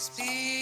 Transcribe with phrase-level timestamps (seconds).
[0.00, 0.59] Speak.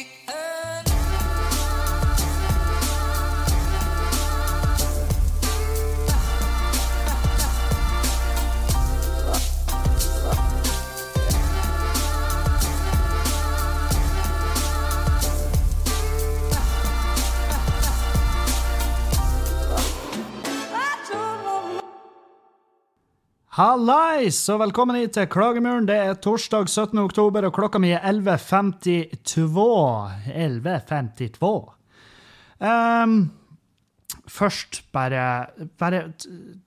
[23.59, 25.89] Hallais, og velkommen hit til Klagemuren.
[25.89, 26.95] Det er torsdag 17.
[27.03, 29.65] oktober, og klokka mi er 11.52.
[30.31, 31.49] 11.52.
[32.63, 33.17] Um,
[34.31, 35.25] først, bare,
[35.75, 36.05] bare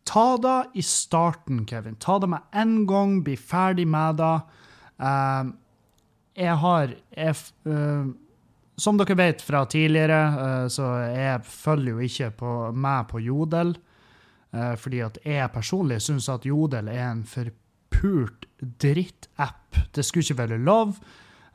[0.04, 1.96] ta det i starten, Kevin.
[1.96, 4.34] Ta det med en gang, bli ferdig med det.
[5.00, 5.54] Um,
[6.36, 7.38] jeg har jeg,
[7.72, 8.12] uh,
[8.76, 13.78] Som dere vet fra tidligere, uh, så jeg følger jo ikke på, med på Jodel.
[14.54, 18.46] Eh, fordi at jeg personlig syns at Jodel er en forpult
[18.82, 19.80] drittapp.
[19.96, 20.96] Det skulle ikke være lov.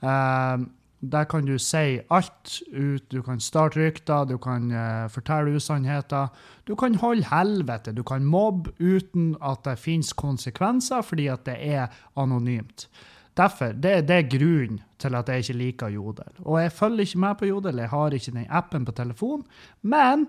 [0.03, 0.67] Eh,
[1.01, 3.13] der kan du si alt ut.
[3.13, 6.29] Du kan starte rykter, du kan uh, fortelle usannheter.
[6.67, 11.57] Du kan holde helvete, du kan mobbe uten at det finnes konsekvenser, fordi at det
[11.61, 12.89] er anonymt.
[13.37, 16.33] Derfor, det, det, er grunnen til at jeg ikke liker Jodel.
[16.45, 19.45] Og jeg følger ikke med på Jodel, jeg har ikke den appen på telefon.
[19.83, 20.27] Men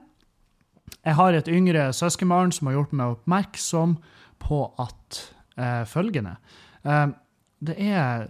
[1.07, 3.97] jeg har et yngre søskenbarn som har gjort meg oppmerksom
[4.43, 5.21] på at
[5.57, 6.35] eh, følgende
[6.83, 7.07] eh,
[7.57, 8.27] det er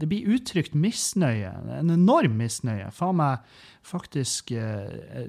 [0.00, 2.88] Det blir uttrykt misnøye, en enorm misnøye.
[2.94, 3.42] Faen meg
[3.84, 5.26] faktisk eh,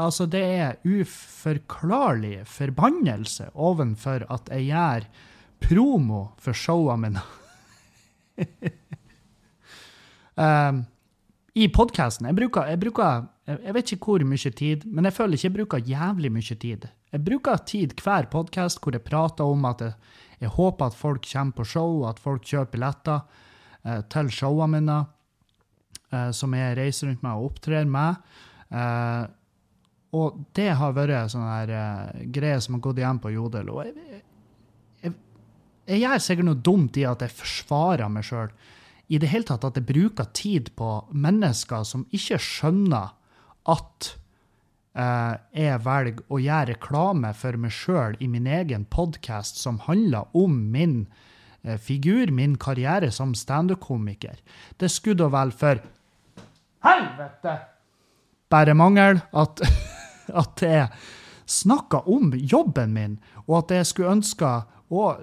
[0.00, 5.04] Altså, det er uforklarlig forbannelse ovenfor at jeg gjør
[5.60, 7.24] promo for showene mine.
[10.40, 10.80] um,
[11.60, 12.30] I podkasten.
[12.30, 13.28] Jeg, jeg bruker
[13.58, 16.88] jeg vet ikke hvor mye tid, men jeg føler ikke jeg bruker jævlig mye tid.
[17.10, 19.94] Jeg bruker tid hver podkast hvor jeg prater om at jeg,
[20.40, 23.20] jeg, håper at folk kommer på show, at folk kjøper billetter
[23.84, 24.98] eh, til showene mine,
[26.12, 28.20] eh, som jeg reiser rundt med og opptrer med.
[28.70, 29.24] Eh,
[30.16, 33.70] og det har vært en sånn eh, greie som har gått igjen på Jodel.
[33.70, 34.22] Og jeg,
[35.04, 35.14] jeg,
[35.86, 38.50] jeg gjør sikkert noe dumt i at jeg forsvarer meg sjøl.
[39.10, 43.16] I det hele tatt at jeg bruker tid på mennesker som ikke skjønner
[43.68, 44.12] at
[44.96, 50.30] eh, jeg velger å gjøre reklame for meg sjøl i min egen podkast som handler
[50.36, 51.02] om min
[51.62, 54.40] eh, figur, min karriere som standup-komiker.
[54.80, 55.82] Det skulle da vel for
[56.86, 57.58] helvete
[58.50, 59.62] bare mangel at,
[60.42, 60.88] at jeg
[61.50, 64.50] snakka om jobben min, og at jeg skulle ønske
[64.90, 65.20] og,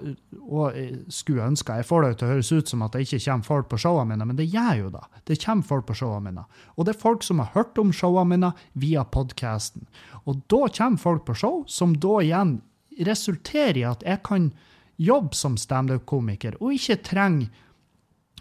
[0.48, 0.76] og
[1.12, 3.68] skulle ønske Jeg får det til å høres ut som at det ikke kommer folk
[3.68, 5.02] på showene mine, men det gjør jo da.
[5.28, 6.44] Det kommer folk på showene mine.
[6.76, 9.84] Og det er folk som har hørt om showene mine via podkasten.
[10.24, 12.58] Og da kommer folk på show, som da igjen
[13.04, 14.50] resulterer i at jeg kan
[14.98, 17.52] jobbe som standup-komiker, og ikke trenger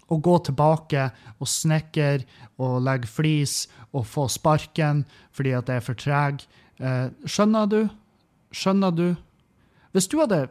[0.08, 2.24] å gå tilbake og snekre
[2.64, 5.04] og legge flis og få sparken
[5.36, 6.46] fordi at jeg er for treg.
[6.80, 7.82] Eh, skjønner du?
[8.56, 9.08] Skjønner du?
[9.92, 10.46] Hvis du hadde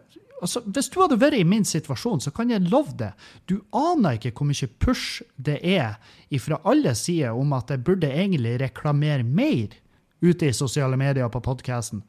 [0.45, 3.13] Altså, hvis du hadde vært i min situasjon, så kan jeg love det.
[3.49, 5.97] Du aner ikke hvor mye push det er
[6.43, 9.73] fra alle sider om at jeg burde egentlig reklamere mer
[10.21, 12.03] ute i sosiale medier på podkasten.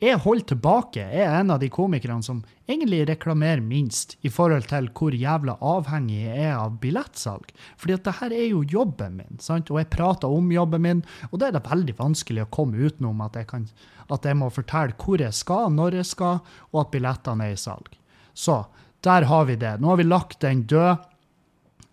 [0.00, 1.02] Jeg holder tilbake.
[1.02, 2.38] Jeg er en av de komikerne som
[2.70, 7.50] egentlig reklamerer minst i forhold til hvor jævla avhengig jeg er av billettsalg.
[7.76, 9.68] Fordi at det her er jo jobben min, sant?
[9.68, 13.20] og jeg prater om jobben min, og da er det veldig vanskelig å komme utenom
[13.26, 13.68] at jeg, kan,
[14.08, 16.40] at jeg må fortelle hvor jeg skal, når jeg skal,
[16.72, 17.92] og at billettene er i salg.
[18.32, 18.62] Så
[19.04, 19.76] der har vi det.
[19.80, 21.04] Nå har vi lagt den død.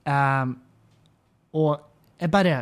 [0.07, 0.55] Um,
[1.59, 1.83] og
[2.21, 2.55] jeg bare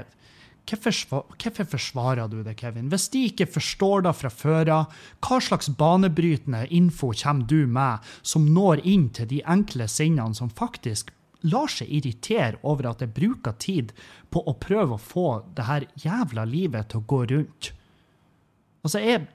[0.65, 2.89] Hvorfor, forsvarer du det, Kevin?
[2.89, 8.01] Hvis de ikke forstår det fra før av, hva slags banebrytende info kommer du med
[8.25, 11.13] som når inn til de enkle sinnene som faktisk
[11.45, 13.93] lar seg irritere over at jeg bruker tid
[14.33, 17.71] på å prøve å få det her jævla livet til å gå rundt?
[18.81, 19.27] Altså, jeg,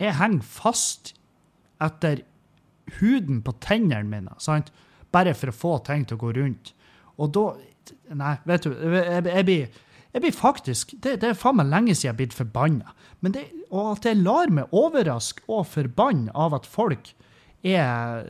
[0.00, 1.14] jeg henger fast
[1.84, 2.26] etter
[3.00, 4.68] huden på tennene mine, sant?
[5.14, 6.74] bare for å få ting til å gå rundt.
[7.22, 7.52] Og da
[8.16, 9.80] Nei, vet du, jeg, jeg blir
[10.14, 12.92] jeg blir faktisk, Det, det er faen meg lenge siden jeg har blitt forbanna.
[13.74, 17.10] Og at jeg lar meg overraske og forbanne av at folk
[17.64, 18.28] er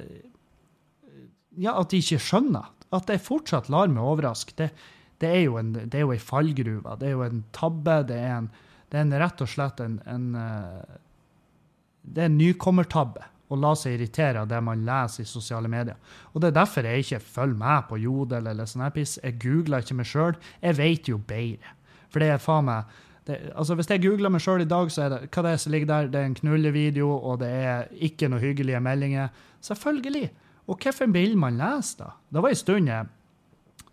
[1.54, 2.72] Ja, at de ikke skjønner.
[2.94, 4.70] At jeg fortsatt lar meg overraske, det,
[5.20, 6.96] det, er jo en, det ei fallgruve.
[6.98, 8.00] Det er jo en tabbe.
[8.08, 8.48] Det er, en,
[8.90, 10.98] det er en, rett og slett en, en eh,
[12.02, 15.96] Det er en nykommertabbe å la seg irritere av det man leser i sosiale medier.
[16.32, 19.16] Og Det er derfor jeg ikke følger med på Jodel eller sånn piss.
[19.22, 20.36] Jeg googler ikke meg sjøl.
[20.60, 21.74] Jeg vet jo bedre.
[22.10, 25.06] For det er faen meg det, altså Hvis jeg googler meg sjøl i dag, så
[25.06, 26.08] er det hva det er som ligger der?
[26.12, 29.30] Det er en knullevideo, og det er ikke noe hyggelige meldinger.
[29.64, 30.26] Selvfølgelig.
[30.68, 32.10] Og hvorfor vil man lese, da?
[32.28, 33.12] Det var en stund jeg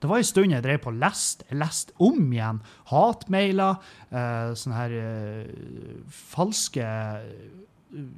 [0.02, 1.46] Det var en stund jeg drev på og leste.
[1.50, 2.60] Jeg leste om igjen
[2.90, 3.76] hatmailer,
[4.10, 5.52] eh, sånne her eh,
[6.10, 6.86] falske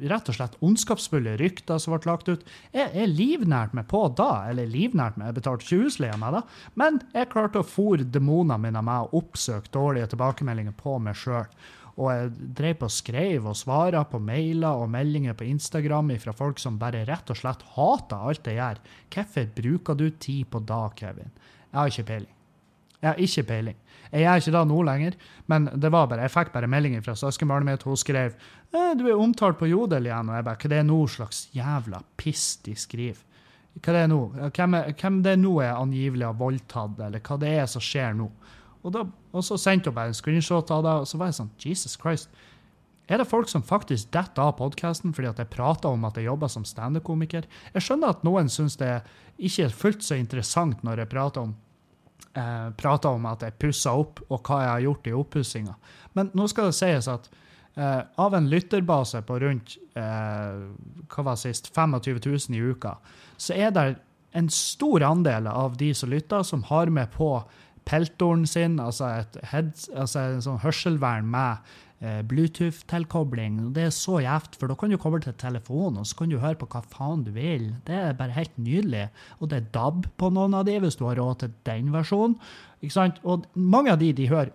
[0.09, 2.43] rett og slett ondskapsfulle rykter som ble lagt ut.
[2.73, 6.43] Jeg, jeg livnærte meg på da, eller livnært meg, jeg betalte ikke husleia meg da,
[6.79, 11.49] men jeg klarte å fòre demonene mine med å oppsøke dårlige tilbakemeldinger på meg sjøl.
[11.93, 16.33] Og jeg drev på og skrev og svara på mailer og meldinger på Instagram fra
[16.33, 18.81] folk som bare rett og slett hater alt jeg gjør.
[19.13, 21.29] Hvorfor bruker du tid på da, Kevin?
[21.69, 22.33] Jeg har ikke peiling.
[23.03, 23.79] Jeg har ikke peiling.
[24.13, 25.15] Jeg gjør ikke det nå lenger,
[25.51, 27.83] men det var bare, jeg fikk bare melding fra søskenbarnet mitt.
[27.83, 30.29] Hun skrev eh, du er omtalt på Jodel igjen.
[30.29, 33.19] Og jeg bare, hva det er nå slags jævla piss de skriver?
[33.81, 34.21] Hva det er nå?
[34.53, 38.15] Hvem, er, hvem det nå er angivelig har voldtatt, eller hva det er som skjer
[38.21, 38.29] nå?
[38.83, 39.03] Og, da,
[39.33, 41.97] og så sendte hun bare en screenshot av det, og så var jeg sånn Jesus
[41.99, 42.29] Christ.
[43.11, 46.29] Er det folk som faktisk detter av podkasten fordi at jeg prater om at jeg
[46.29, 47.49] jobber som standup-komiker?
[47.73, 49.01] Jeg skjønner at noen syns det
[49.41, 51.55] ikke er fullt så interessant når jeg prater om,
[52.33, 55.75] eh, prata om at jeg pussa opp, og hva jeg har gjort i oppussinga.
[56.17, 57.29] Men nå skal det sies at
[57.75, 60.63] eh, av en lytterbase på rundt eh,
[61.13, 62.97] hva var sist, 25 000 i uka,
[63.37, 63.87] så er det
[64.33, 67.35] en stor andel av de som lytter, som har med på
[67.85, 71.73] peltoren sin, altså et heads, altså en sånn hørselvern med
[72.27, 73.59] Bluetooth-tilkobling.
[73.75, 76.39] Det er så gjevt, for da kan du koble til telefonen, og så kan du
[76.41, 77.69] høre på hva faen du vil.
[77.87, 79.05] Det er bare helt nydelig.
[79.39, 82.35] Og det er DAB på noen av de, hvis du har råd til den versjonen.
[82.83, 83.23] Ikke sant?
[83.23, 84.51] Og mange av de de hører,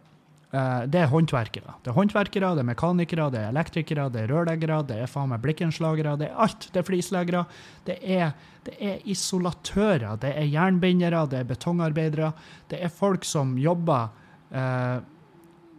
[0.52, 1.78] eh, det er håndverkere.
[1.82, 5.32] Det er håndverkere, det er mekanikere, det er elektrikere, det er rørleggere, det er faen
[5.32, 6.68] meg blikkenslagere, det er alt.
[6.72, 7.44] Det er flisleggere.
[7.88, 8.32] Det er
[8.68, 12.32] det er isolatører, det er jernbindere, det er betongarbeidere.
[12.68, 14.10] Det er folk som jobber
[14.52, 14.98] eh,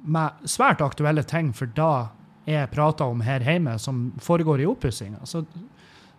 [0.04, 2.10] med svært aktuelle ting, for da
[2.50, 5.22] jeg prater om her hjemme, som foregår i oppussinga.
[5.28, 5.44] Så,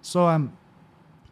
[0.03, 0.51] så um,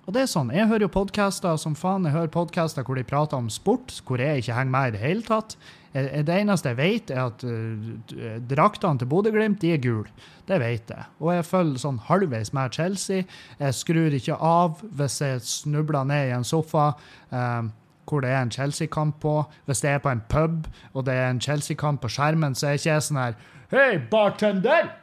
[0.09, 2.07] og det er sånn, Jeg hører jo podkaster som faen.
[2.09, 5.03] Jeg hører podkaster hvor de prater om sport, hvor jeg ikke henger med i det
[5.03, 5.59] hele tatt.
[5.93, 10.09] Det eneste jeg vet, er at uh, draktene til Bodø-Glimt er gule.
[10.49, 11.05] Det vet jeg.
[11.21, 13.27] Og jeg følger sånn halvveis med Chelsea.
[13.61, 16.95] Jeg skrur ikke av hvis jeg snubler ned i en sofa.
[17.29, 17.69] Um,
[18.09, 19.35] hvor det er en Chelsea-kamp på.
[19.67, 22.79] Hvis det er på en pub og det er en Chelsea-kamp på skjermen, så er
[22.81, 23.39] ikke jeg sånn her
[23.69, 24.95] Hei, bartender!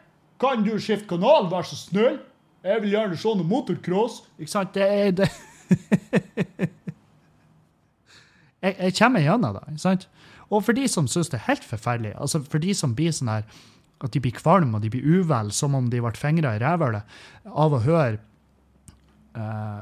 [0.42, 2.18] Kan du skifte kanal, vær så snill?
[2.66, 4.24] Jeg vil gjerne se noe motocross.
[4.42, 4.74] Ikke sant?
[4.74, 5.30] Det er det
[8.66, 9.64] jeg, jeg kommer gjennom det.
[9.70, 10.08] ikke sant?
[10.50, 13.32] Og for de som syns det er helt forferdelig, altså for de som blir sånn
[13.32, 13.48] her
[14.04, 17.04] at de blir kvalme og de blir uvel, som om de ble fingra i rævhølet
[17.50, 18.18] av å høre
[19.38, 19.82] uh,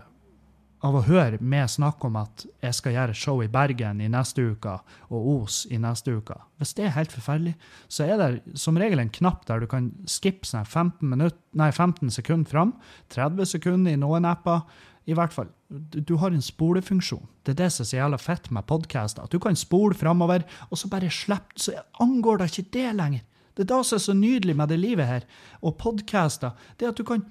[0.83, 4.43] av å høre meg snakke om at jeg skal gjøre show i Bergen i neste
[4.51, 4.75] uke
[5.09, 6.35] og Os i neste uke.
[6.59, 7.53] Hvis det er helt forferdelig,
[7.87, 12.11] så er det som regel en knapp der du kan skippe 15, minutt, nei, 15
[12.11, 12.73] sekunder fram.
[13.15, 14.65] 30 sekunder i noen apper.
[15.07, 17.25] I hvert fall, du har en spolefunksjon.
[17.43, 19.25] Det er det som er så jævla fett med podkaster.
[19.25, 23.23] At du kan spole framover, og så bare slippe, så angår det ikke det lenger.
[23.53, 25.25] Det er det som er så nydelig med det livet her.
[25.61, 27.25] Og podkaster, det er at du kan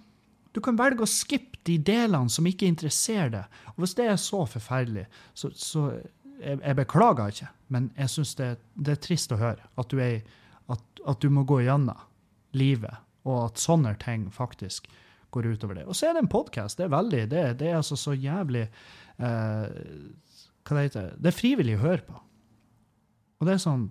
[0.53, 3.61] du kan velge å skippe de delene som ikke interesserer deg.
[3.75, 5.89] Og hvis det er så forferdelig, så, så
[6.43, 10.01] jeg, jeg, beklager ikke, men jeg syns det, det, er trist å høre at du,
[10.03, 10.25] er,
[10.73, 12.09] at, at du må gå gjennom
[12.59, 14.91] livet, og at sånne ting faktisk
[15.33, 15.87] går utover det.
[15.89, 16.77] Og så er det en podkast.
[16.77, 19.79] Det er veldig, det, det, er altså så jævlig eh,
[20.67, 21.31] Hva det heter det?
[21.31, 22.19] er frivillig å høre på.
[23.41, 23.87] Og det er sånn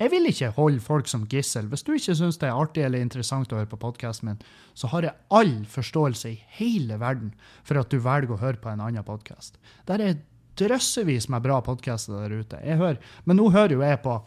[0.00, 1.66] jeg vil ikke holde folk som gissel.
[1.68, 4.42] Hvis du ikke syns det er artig eller interessant å høre på podkasten min,
[4.72, 7.34] så har jeg all forståelse i hele verden
[7.68, 9.60] for at du velger å høre på en annen podkast.
[9.90, 10.20] Der er
[10.60, 12.62] drøssevis med bra podkaster der ute.
[12.64, 14.20] Jeg hører, men nå hører jo jeg på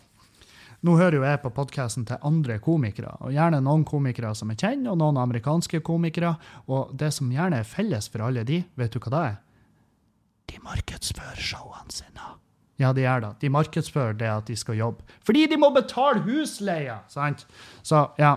[0.83, 4.59] nå hører jo jeg på podkasten til andre komikere, og gjerne noen komikere som jeg
[4.65, 6.33] kjenner, og noen amerikanske komikere.
[6.67, 9.37] Og det som gjerne er felles for alle de, vet du hva det er?
[10.51, 12.33] De markedsfører showene sine.
[12.81, 13.31] Ja, de gjør det.
[13.43, 15.05] De markedsfører det at de skal jobbe.
[15.25, 17.01] Fordi de må betale husleia!
[17.11, 17.45] Sant?
[17.85, 18.35] Så, ja.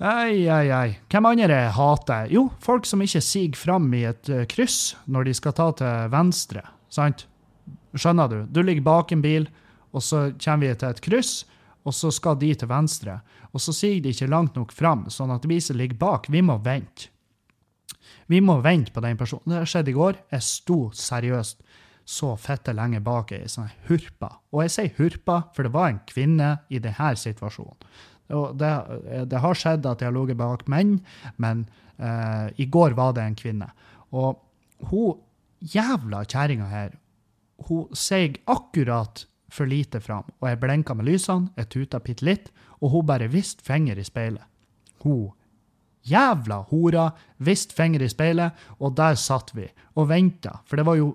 [0.00, 0.94] Ei, ei, ei.
[1.12, 5.34] Hvem andre hater Jo, folk som ikke siger fram i et uh, kryss når de
[5.36, 6.62] skal ta til venstre.
[6.88, 7.26] Sant?
[7.98, 8.38] Skjønner du?
[8.48, 9.48] Du ligger bak en bil,
[9.92, 11.44] og så kommer vi til et kryss,
[11.84, 13.18] og så skal de til venstre.
[13.52, 16.40] Og så siger de ikke langt nok fram, sånn at vi som ligger bak, vi
[16.40, 17.10] må vente.
[18.30, 19.56] Vi må vente på den personen.
[19.56, 20.20] Det skjedde i går.
[20.30, 21.58] Jeg sto seriøst
[22.10, 24.32] så fette lenge bak ei sånn hurpa.
[24.50, 27.90] Og jeg sier hurpa, for det var en kvinne i denne situasjonen.
[28.34, 28.70] Og det,
[29.30, 30.98] det har skjedd at jeg har ligget bak menn,
[31.42, 31.64] men
[31.98, 33.70] uh, i går var det en kvinne.
[34.14, 34.38] Og
[34.90, 35.18] hun
[35.60, 36.94] jævla kjerringa her,
[37.68, 40.26] hun seig akkurat for lite fram.
[40.40, 42.50] Og jeg blenka med lysene, jeg tuta bitte litt,
[42.80, 44.46] og hun bare viste finger i speilet.
[45.04, 45.30] Hun
[46.06, 47.10] jævla hora
[47.44, 49.66] viste finger i speilet, og der satt vi
[49.98, 50.60] og venta.
[50.66, 51.12] For det var jo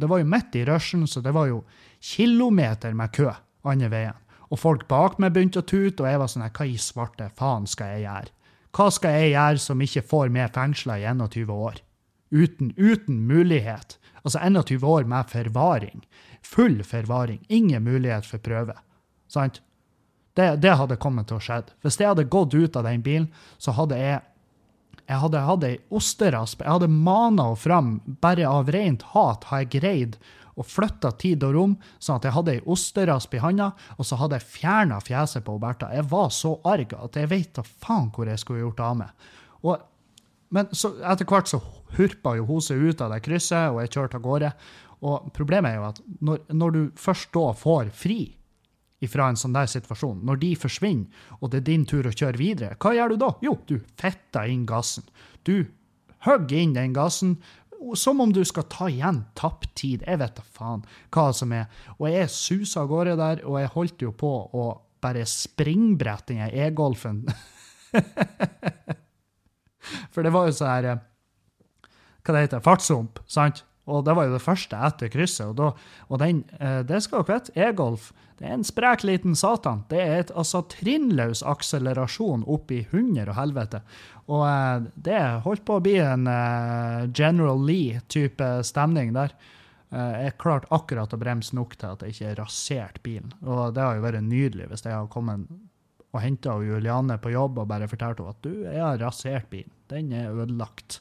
[0.00, 1.64] det var jo midt i rushen, så det var jo
[2.02, 3.30] kilometer med kø
[3.66, 4.22] andre veien.
[4.52, 7.66] Og folk bak meg begynte å tute, og jeg var sånn Hva i svarte faen
[7.66, 8.32] skal jeg gjøre?
[8.76, 11.80] Hva skal jeg gjøre som ikke får meg fengsla i 21 år?
[12.30, 13.96] Uten, uten mulighet.
[14.22, 16.04] Altså 21 år med forvaring.
[16.44, 17.40] Full forvaring.
[17.48, 18.76] Ingen mulighet for prøve.
[19.32, 19.62] Sant?
[20.36, 21.62] Det, det hadde kommet til å skje.
[21.82, 24.20] Hvis jeg hadde gått ut av den bilen, så hadde jeg
[25.06, 26.64] jeg hadde hatt ei osterasp.
[26.64, 27.92] Jeg hadde mana henne fram.
[28.22, 30.18] Bare av rent hat har jeg greid
[30.56, 33.70] å flytte tid og rom, sånn at jeg hadde ei osterasp i handa,
[34.00, 35.90] og så hadde jeg fjerna fjeset på Bertha.
[35.92, 39.28] Jeg var så arg at jeg vet da faen hvor jeg skulle gjort av meg.
[39.68, 39.84] Og,
[40.56, 41.60] men så, etter hvert så
[41.98, 44.52] hurpa jo hun seg ut av det krysset, og jeg kjørte av gårde.
[45.06, 48.20] Og problemet er jo at når, når du først da får fri
[49.06, 52.40] ifra en sånn der situasjon, når de forsvinner, og det er din tur å kjøre
[52.40, 53.30] videre, hva gjør du da?
[53.44, 55.06] Jo, du fetter inn gassen.
[55.46, 55.68] Du
[56.26, 57.36] hogger inn den gassen,
[57.94, 60.04] som om du skal ta igjen tapt tid.
[60.06, 60.84] Jeg vet da faen
[61.14, 61.68] hva som er.
[61.98, 64.68] Og jeg susa av gårde der, og jeg holdt jo på å
[65.04, 67.22] bare springbrette den e-golfen.
[70.12, 71.02] For det var jo så her eh,
[72.26, 73.62] Hva det heter Fartshump, sant?
[73.86, 75.50] Og det var jo det første etter krysset.
[75.52, 75.72] Og, da,
[76.10, 79.86] og den, eh, det skal dere vite, e-golf det er en sprek liten satan.
[79.88, 83.80] Det er et altså trinnløs akselerasjon opp i hunder og helvete.
[84.28, 89.36] Og eh, det holdt på å bli en eh, General Lee-type stemning der.
[89.96, 93.30] Jeg klarte akkurat å bremse nok til at jeg ikke raserte bilen.
[93.46, 95.46] Og det har jo vært nydelig hvis jeg har kommet
[96.16, 99.72] og henta Juliane på jobb og bare fortalt henne at du, jeg har rasert bilen.
[99.92, 101.00] Den er ødelagt.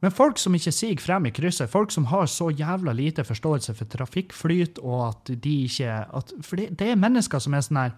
[0.00, 3.74] Men folk som ikke siger frem i krysset, folk som har så jævla lite forståelse
[3.76, 7.84] for trafikkflyt, og at de ikke at, For det, det, er mennesker som er sånn
[7.84, 7.94] her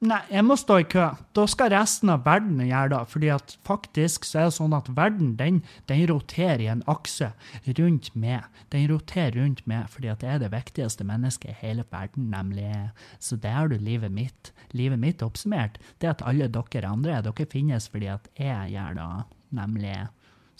[0.00, 1.10] Nei, jeg må stå i kø.
[1.36, 3.00] Da skal resten av verden gjøre det.
[3.12, 5.58] fordi at faktisk så er det sånn at verden den,
[5.92, 7.28] den roterer i en akse
[7.66, 8.46] rundt meg.
[8.72, 12.72] Den roterer rundt meg fordi at jeg er det viktigste mennesket i hele verden, nemlig.
[13.20, 14.54] Så det har du livet mitt.
[14.72, 15.76] Livet mitt oppsummert.
[16.00, 19.10] Det at alle dere andre, dere finnes fordi at jeg gjør det,
[19.52, 19.98] nemlig.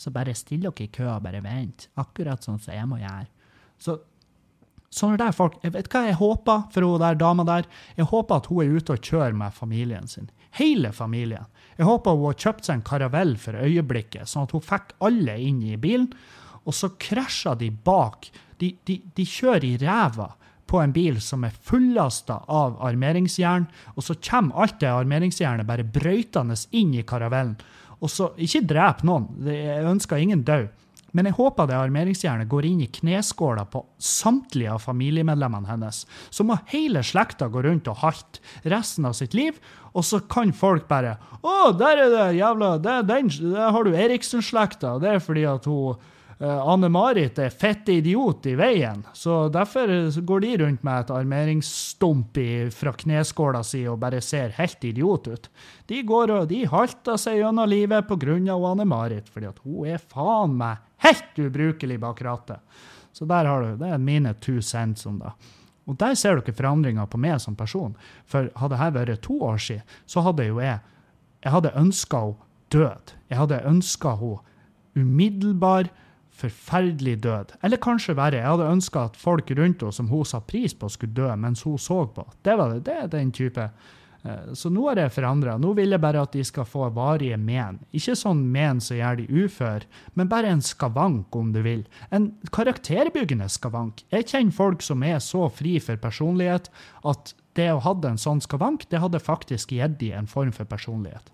[0.00, 1.90] Så bare still dere i kø og bare vent.
[2.00, 3.28] Akkurat sånn som jeg må gjøre.
[3.80, 3.98] Så
[4.90, 7.68] sånne der folk Jeg vet hva jeg håper for hun der dama der?
[7.98, 10.30] Jeg håper at hun er ute og kjører med familien sin.
[10.56, 11.46] Hele familien.
[11.76, 15.36] Jeg håper hun har kjøpt seg en karavell for øyeblikket, sånn at hun fikk alle
[15.38, 16.10] inn i bilen.
[16.64, 18.28] Og så krasjer de bak.
[18.60, 20.32] De, de, de kjører i ræva
[20.70, 23.66] på en bil som er fullasta av armeringsjern,
[23.96, 27.56] og så kommer alt det armeringsjernet bare brøytende inn i karavellen.
[28.00, 30.68] Og så, Ikke drep noen, jeg ønsker ingen død.
[31.16, 36.04] Men jeg håper det armeringsjernet går inn i kneskåla på samtlige av familiemedlemmene hennes.
[36.30, 38.38] Så må hele slekta gå rundt og halte
[38.70, 39.58] resten av sitt liv,
[39.90, 43.90] og så kan folk bare Å, der er det jævla Der, der, der har du
[43.90, 44.98] Eriksen-slekta.
[45.02, 45.98] Det er fordi at hun
[46.40, 49.90] Anne-Marit er fette idiot i veien, så derfor
[50.24, 52.40] går de rundt med et armeringsstump
[52.72, 55.50] fra kneskåla si og bare ser helt idiot ut.
[55.90, 58.38] De går og de halter seg gjennom livet pga.
[58.56, 62.64] Anne-Marit, fordi at hun er faen meg helt ubrukelig bak rattet.
[63.12, 65.32] Så der har du, det er mine two cents om det.
[65.90, 67.92] Og der ser dere forandringa på meg som person.
[68.24, 70.80] For hadde dette vært to år siden, så hadde jo jeg
[71.40, 73.12] jeg hadde ønska henne død.
[73.28, 74.46] Jeg hadde ønska henne
[74.96, 75.88] umiddelbar
[76.40, 77.54] forferdelig død.
[77.66, 80.90] Eller kanskje verre, jeg hadde ønska at folk rundt henne som hun sa pris på,
[80.92, 82.26] skulle dø mens hun så på.
[82.42, 83.70] Det var det, det er den type.
[84.22, 85.56] Eh, så nå er det forandra.
[85.60, 87.80] Nå vil jeg bare at de skal få varige men.
[87.96, 89.86] Ikke sånn men som gjør de ufør,
[90.18, 91.86] men bare en skavank, om du vil.
[92.12, 94.04] En karakterbyggende skavank.
[94.12, 96.70] Jeg kjenner folk som er så fri for personlighet
[97.08, 100.68] at det å ha en sånn skavank, det hadde faktisk gitt dem en form for
[100.68, 101.32] personlighet.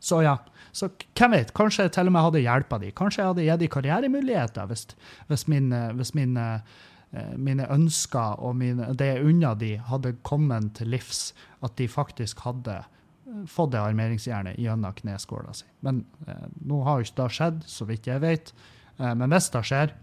[0.00, 0.38] Så ja.
[0.72, 2.92] Så hvem vet, kanskje jeg til og med hadde hjelpa de.
[2.96, 4.86] Kanskje jeg hadde gitt de karrieremuligheter hvis,
[5.30, 6.46] hvis, min, hvis mine,
[7.12, 11.30] eh, mine ønsker og mine, det jeg unna de hadde kommet til livs.
[11.64, 15.66] At de faktisk hadde eh, fått det armeringsjernet gjennom kneskåla si.
[15.86, 18.54] Men eh, nå har jo ikke det skjedd, så vidt jeg vet.
[18.98, 19.96] Eh, men hvis det skjer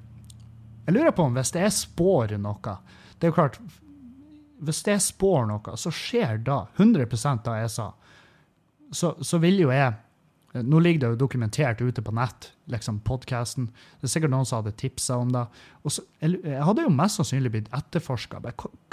[0.87, 2.77] Jeg lurer på om hvis det er spår noe
[3.19, 3.57] Det er jo klart,
[4.63, 7.07] hvis det er spår noe, så skjer da 100
[7.47, 7.91] av jeg sa
[8.91, 9.93] så, så vil jo jeg
[10.65, 13.69] nå ligger det jo dokumentert ute på nett, liksom podkasten.
[13.99, 15.45] Det er sikkert noen som hadde tipsa om det.
[15.87, 18.41] Så, jeg hadde jo mest sannsynlig blitt etterforska.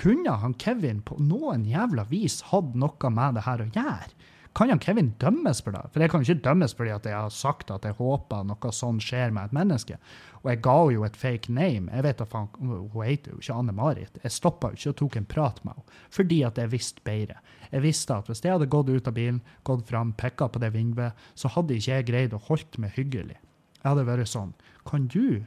[0.00, 4.30] Kunne han Kevin på noen jævla vis hatt noe med det her å gjøre?
[4.54, 5.82] Kan han Kevin dømmes for det?
[5.90, 8.70] For jeg kan jo ikke dømmes fordi at jeg har sagt at jeg håper noe
[8.70, 9.98] sånn skjer med et menneske.
[10.44, 11.90] Og jeg ga jo et fake name.
[11.90, 14.20] Jeg vet at Hun heter jo ikke Anne-Marit.
[14.22, 17.40] Jeg stoppa jo ikke og tok en prat med henne fordi at jeg visste bedre.
[17.74, 20.70] Jeg visste at hvis jeg hadde gått ut av bilen, gått fram, pekka på det
[20.76, 23.40] vinduet, så hadde ikke jeg greid å holde meg hyggelig.
[23.80, 24.54] Jeg hadde vært sånn
[24.86, 25.44] Kan du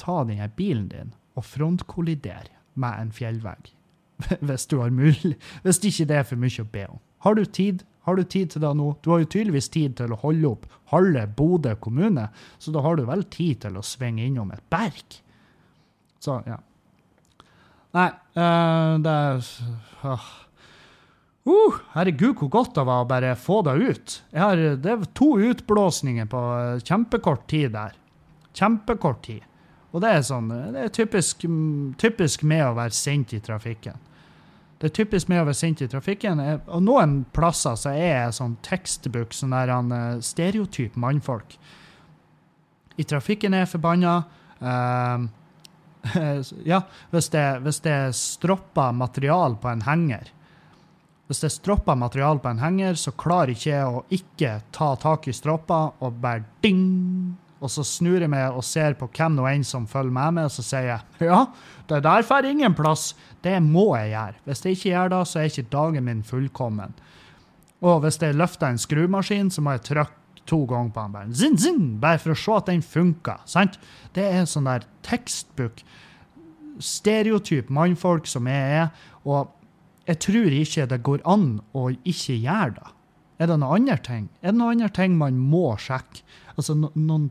[0.00, 3.72] ta denne bilen din og frontkollidere med en fjellvegg.
[4.48, 7.00] Hvis du har mulig, hvis ikke det er for mye å be om.
[7.26, 7.82] Har du tid?
[8.08, 8.86] Har du tid til det nå?
[9.04, 12.28] Du har jo tydeligvis tid til å holde opp halve Bodø kommune,
[12.62, 15.18] så da har du vel tid til å svinge innom et berg.
[16.22, 16.56] Så, ja.
[17.96, 19.18] Nei, uh, det
[20.06, 20.30] uh,
[21.46, 24.16] uh, Herregud, hvor godt det var å bare få det ut.
[24.34, 26.42] Har, det er to utblåsninger på
[26.86, 27.94] kjempekort tid der.
[28.56, 29.44] Kjempekort tid.
[29.94, 31.46] Og det er sånn, det er typisk,
[32.00, 33.96] typisk med å være sint i trafikken.
[34.76, 36.42] Det er typisk med å være sint i trafikken.
[36.68, 41.56] Og noen plasser så er jeg sånn tekstbook, sånn der han eh, stereotyp mannfolk.
[43.00, 44.20] I trafikken er jeg forbanna.
[46.16, 46.76] Uh, ja,
[47.10, 50.28] hvis det, hvis det er stroppa material på en henger
[51.26, 54.92] Hvis det er stroppa material på en henger, så klarer ikke jeg å ikke ta
[55.02, 56.84] tak i stroppa og bare ding
[57.56, 60.48] og så snur jeg meg og ser på hvem nå enn som følger med meg,
[60.48, 61.40] og så sier jeg ja,
[61.88, 63.08] det der får ingen plass.
[63.44, 64.42] Det må jeg gjøre.
[64.44, 66.94] Hvis jeg ikke gjør det, så er ikke dagen min fullkommen.
[67.86, 71.34] Og hvis jeg løfter en skrumaskin, så må jeg trykke to ganger på den, bare,
[71.34, 73.40] zin, zin, bare for å se at den funker.
[73.50, 73.80] sant?
[74.14, 75.80] Det er en sånn der tekstbok,
[76.76, 78.92] stereotyp mannfolk som jeg er,
[79.24, 79.55] og
[80.06, 82.92] jeg tror ikke det går an å ikke gjøre det.
[83.42, 84.28] Er det noen andre ting?
[84.40, 86.22] Er det noen andre ting man må sjekke?
[86.56, 87.30] Altså no, noen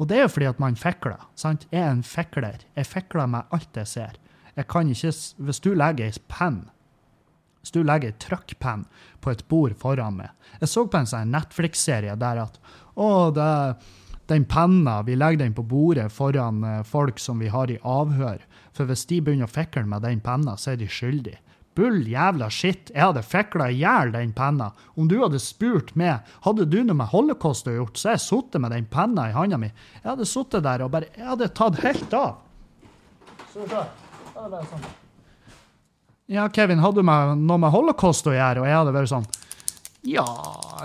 [0.00, 1.20] og det er jo fordi at man fikler.
[1.38, 1.68] sant?
[1.70, 2.64] Jeg er en fikler.
[2.74, 4.16] Jeg fikler med alt jeg ser.
[4.56, 6.64] Jeg kan ikke, Hvis du legger ei penn
[7.62, 8.88] hvis du legger ei trykkpenn
[9.22, 12.58] på et bord foran meg Jeg så på en sånn Netflix-serie der at
[12.98, 13.76] å, det,
[14.26, 18.42] den penna, vi legger den på bordet foran eh, folk som vi har i avhør.
[18.74, 21.38] For hvis de begynner å fikle med den penna, så er de skyldige.
[21.74, 24.70] Bull jævla shit, jeg hadde fikla i hjel den penna.
[24.98, 28.26] Om du hadde spurt meg hadde du noe med holocaust å gjort, så hadde jeg
[28.26, 29.70] sittet med den penna i handa mi.
[30.02, 32.34] Jeg hadde sittet der og bare Jeg hadde tatt helt av.
[33.54, 33.86] Så da,
[34.34, 34.84] da bare sånn.
[36.32, 38.62] Ja, Kevin, hadde du noe med holocaust å gjøre?
[38.62, 39.26] Og jeg hadde vært sånn
[40.08, 40.26] Ja,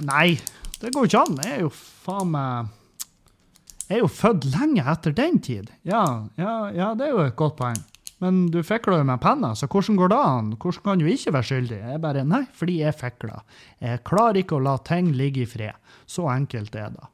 [0.08, 0.38] nei,
[0.82, 1.38] det går ikke an.
[1.44, 2.74] Jeg er jo faen meg
[3.88, 5.70] Jeg er jo født lenge etter den tid.
[5.88, 6.04] Ja,
[6.40, 7.80] ja, ja, det er jo et godt poeng.
[8.24, 10.50] Men du fikla jo med penna, så hvordan går det an?
[10.58, 11.78] Hvordan kan du ikke være skyldig?
[11.92, 13.44] Jeg bare Nei, fordi jeg fikla.
[13.84, 15.78] Jeg klarer ikke å la ting ligge i fred.
[16.10, 17.12] Så enkelt er det.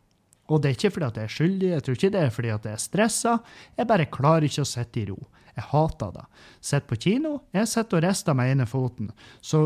[0.51, 2.51] Og det er ikke fordi at jeg er skyldig, jeg tror ikke det er fordi
[2.53, 3.37] at jeg er stressa.
[3.79, 5.17] Jeg bare klarer ikke å sitte i ro.
[5.53, 6.23] Jeg hater det.
[6.63, 9.11] Sitter på kino, jeg sitter og rister med ene foten.
[9.43, 9.63] Så,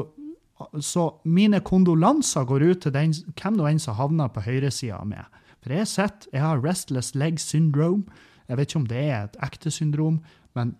[0.84, 5.08] så mine kondolanser går ut til den, hvem nå enn som havner på høyresida av
[5.10, 5.30] meg.
[5.62, 8.06] For jeg sitter, jeg har restless leg syndrome.
[8.47, 10.21] Jeg vet ikke om det er et ekte syndrom,
[10.58, 10.76] men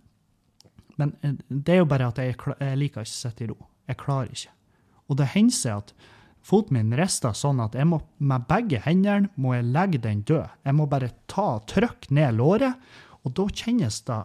[0.98, 3.58] men eh, det er jo bare at jeg, jeg liker ikke å sitte i ro.
[3.88, 4.54] Jeg klarer ikke.
[5.08, 5.94] Og det hender seg at
[6.48, 10.60] foten min rister sånn at jeg må, med begge hendene må jeg legge den død.
[10.68, 12.76] Jeg må bare ta trykke ned låret,
[13.24, 14.22] og da kjennes det,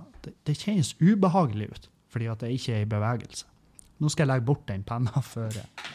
[0.46, 3.48] det kjennes ubehagelig ut, fordi at jeg ikke er i bevegelse.
[4.02, 5.90] Nå skal jeg legge bort den penna før jeg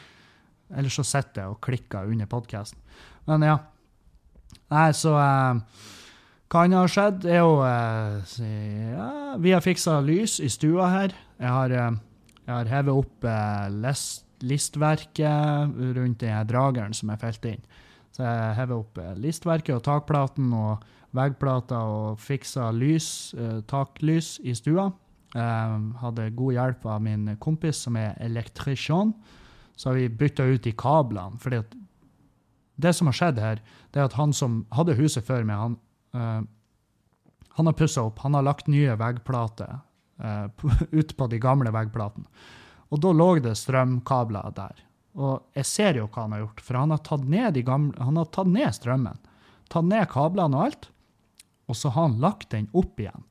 [0.68, 2.80] Ellers så sitter jeg og klikker under podkasten.
[3.30, 3.54] Men ja.
[4.68, 5.14] Nei, så
[6.48, 8.38] uh, kan ha skjedd, er jo eh,
[8.94, 11.16] ja, Vi har fiksa lys i stua her.
[11.40, 11.98] Jeg har, eh,
[12.46, 17.66] jeg har hevet opp eh, list, listverket rundt den drageren som er felt inn.
[18.16, 20.86] Så jeg hever opp listverket og takplaten og
[21.18, 23.36] veggplata og fiksa lys,
[23.70, 24.88] taklys i stua.
[25.36, 29.12] Hadde god hjelp av min kompis som er elektrisjon.
[29.78, 31.38] Så har vi bytta ut de kablene.
[31.38, 31.62] fordi
[32.78, 35.78] det som har skjedd her, det er at han som hadde huset før meg, han
[36.18, 36.42] Uh,
[37.58, 38.20] han har pussa opp.
[38.26, 39.80] Han har lagt nye veggplater
[40.24, 40.50] uh,
[40.92, 42.26] ut på de gamle veggplatene.
[42.90, 44.84] Og da lå det strømkabler der.
[45.18, 48.20] Og jeg ser jo hva han har gjort, for han har tatt ned, gamle, han
[48.20, 49.18] har tatt ned strømmen.
[49.74, 50.90] Tatt ned kablene og alt,
[51.68, 53.26] og så har han lagt den opp igjen.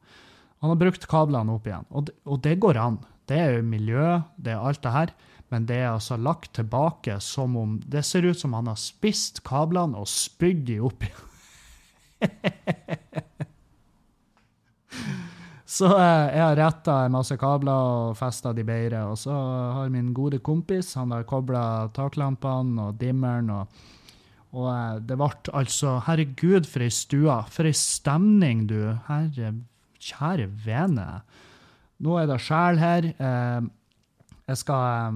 [0.64, 2.98] Han har brukt kablene opp igjen, og det, og det går an.
[3.30, 5.14] Det er jo miljø, det er alt det her,
[5.54, 9.44] men det er altså lagt tilbake som om Det ser ut som han har spist
[9.46, 11.25] kablene og spydd de opp igjen.
[15.76, 19.00] så eh, jeg har retta masse kabler og festa de bedre.
[19.10, 19.34] Og så
[19.76, 21.62] har min gode kompis han har kobla
[21.96, 23.50] taklampene og dimmeren.
[23.50, 23.64] og
[24.56, 27.36] og eh, det ble altså Herregud, for ei stue.
[27.52, 28.80] For ei stemning, du.
[29.08, 29.48] Herre,
[30.00, 31.08] kjære vene.
[32.04, 33.02] Nå er det sjel her.
[33.12, 33.60] Eh,
[34.46, 35.12] jeg skal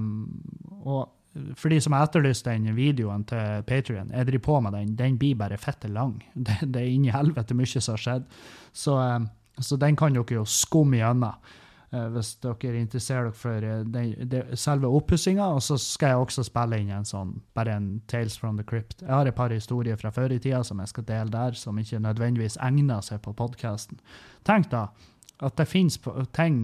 [0.81, 1.09] Og
[1.55, 4.95] for de som har etterlyst den videoen til Patrion, jeg driver på med den.
[4.99, 6.17] Den blir bare fette lang.
[6.35, 8.25] Det, det er inni helvete mye som har skjedd.
[8.73, 9.19] Så, eh,
[9.59, 11.35] så, den kan dere jo skumme gjennom.
[11.93, 15.47] eh, hvis dere interesserer dere for den, den- selve oppussinga.
[15.55, 19.01] Og så skal jeg også spille inn en sånn, bare en Tales from the Crypt.
[19.01, 21.79] Jeg har et par historier fra før i tida som jeg skal dele der, som
[21.79, 23.99] ikke nødvendigvis egner seg på podkasten.
[24.43, 24.87] Tenk da
[25.41, 25.97] at det finnes
[26.37, 26.57] ting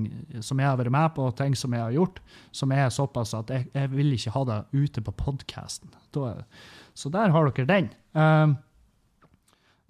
[0.45, 2.19] som jeg har vært med på, og ting som jeg har gjort,
[2.55, 5.93] som er såpass at jeg, jeg vil ikke ha det ute på podkasten.
[6.93, 7.89] Så der har dere den.
[8.13, 8.57] Um,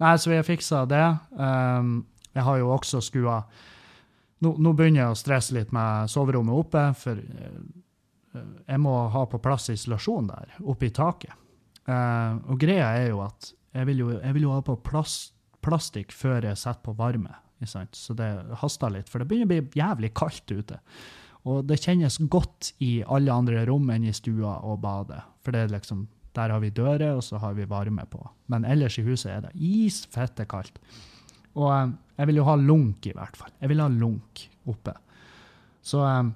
[0.00, 1.04] nei, så vi har fiksa det.
[1.36, 3.42] Um, jeg har jo også skua
[4.44, 7.56] nå, nå begynner jeg å stresse litt med soverommet oppe, for eh,
[8.68, 11.34] jeg må ha på plass isolasjon der, oppe i taket.
[11.88, 15.32] Uh, og greia er jo at jeg vil jo, jeg vil jo ha på plast,
[15.64, 17.32] plastikk før jeg setter på varme.
[17.66, 18.28] Så det
[18.60, 20.78] haster litt, for det begynner å bli jævlig kaldt ute.
[21.48, 25.20] Og det kjennes godt i alle andre rom enn i stua og badet.
[25.44, 28.20] For det er liksom, der har vi dører, og så har vi varme på.
[28.52, 30.80] Men ellers i huset er det isfette kaldt.
[31.58, 33.54] Og eh, jeg vil jo ha lunk, i hvert fall.
[33.60, 34.94] Jeg vil ha lunk oppe.
[35.82, 36.28] Så, eh,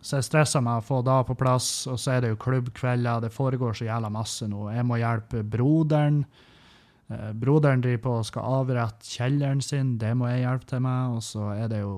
[0.00, 3.26] så jeg stressa meg å få da på plass, og så er det jo klubbkvelder.
[3.26, 4.70] Det foregår så jævla masse nå.
[4.74, 6.22] Jeg må hjelpe broderen.
[7.10, 11.16] Eh, Broderen driver på og skal avrette kjelleren sin, det må jeg hjelpe til med.
[11.18, 11.94] Og så er det jo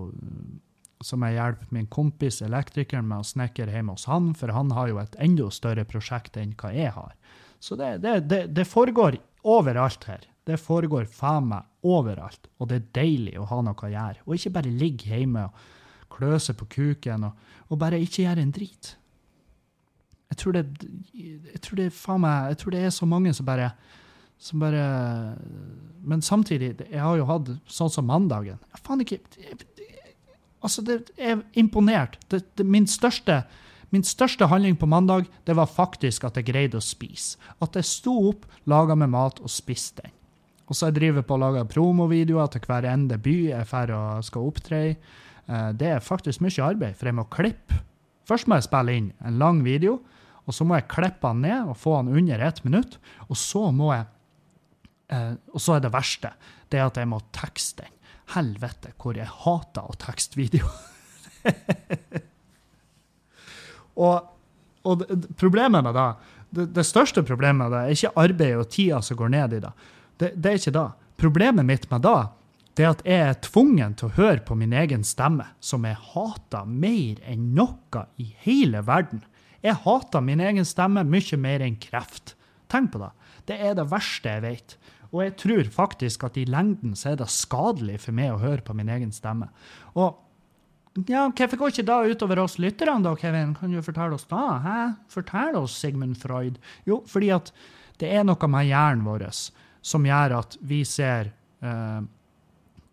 [1.05, 4.89] som jeg hjelper min kompis elektrikeren med å snekre hjemme hos han, for han har
[4.89, 7.13] jo et enda større prosjekt enn hva jeg har.
[7.61, 10.25] Så det, det, det, det foregår overalt her.
[10.45, 14.25] Det foregår faen meg overalt, og det er deilig å ha noe å gjøre.
[14.27, 18.53] Og ikke bare ligge hjemme og kløse på kuken og, og bare ikke gjøre en
[18.55, 18.95] drit.
[20.33, 20.65] Jeg tror det,
[21.15, 23.71] jeg tror det, faen meg, jeg tror det er så mange som bare,
[24.45, 24.85] som bare
[26.05, 28.59] Men samtidig, jeg har jo hatt sånn som mandagen.
[28.75, 29.21] Jeg faen ikke
[30.65, 32.17] Altså, det er imponert.
[32.33, 33.43] Det, det, min, største,
[33.93, 37.37] min største handling på mandag, det var faktisk at jeg greide å spise.
[37.61, 40.15] At jeg sto opp, laga meg mat og spiste den.
[40.65, 44.25] Og så jeg driver på å lage promovideoer til hver ende by jeg drar og
[44.25, 44.95] skal opptre i.
[45.45, 47.83] Eh, Det er faktisk mye arbeid, for jeg må klippe.
[48.25, 49.99] Først må jeg spille inn en lang video,
[50.49, 52.97] og så må jeg klippe den ned og få den under ett minutt.
[53.29, 54.09] Og så må jeg
[55.09, 56.33] eh, Og så er det verste,
[56.71, 57.91] det er at jeg må tekste den.
[58.35, 60.69] Helvete, hvor jeg hater å tekste video.
[64.07, 64.31] og,
[64.89, 65.05] og
[65.37, 66.07] problemet med det,
[66.57, 69.61] det, det største problemet med det, er ikke arbeidet og tida som går ned i
[69.67, 69.75] det.
[70.17, 70.87] Det, det er ikke det.
[71.21, 72.17] Problemet mitt med det,
[72.75, 76.01] det er at jeg er tvungen til å høre på min egen stemme, som jeg
[76.15, 79.23] hater mer enn noe i hele verden.
[79.63, 82.35] Jeg hater min egen stemme mye mer enn kreft.
[82.73, 83.13] Tenk på det.
[83.47, 84.77] Det er det verste jeg vet.
[85.15, 88.65] Og jeg tror faktisk at i lengden så er det skadelig for meg å høre
[88.67, 89.47] på min egen stemme.
[89.95, 90.19] Og
[91.11, 93.55] ja, hvorfor går ikke da utover oss lytterne, da, Kevin?
[93.59, 94.43] Kan du fortelle oss da?
[94.63, 94.79] Hæ?
[95.11, 96.61] Fortell oss, Sigmund Freud.
[96.87, 97.51] Jo, fordi at
[98.03, 99.27] det er noe med hjernen vår
[99.85, 102.03] som gjør at vi ser eh,